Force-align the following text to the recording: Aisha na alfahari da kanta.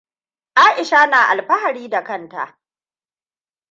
Aisha 0.55 1.05
na 1.07 1.27
alfahari 1.29 1.89
da 1.89 2.03
kanta. 2.03 2.59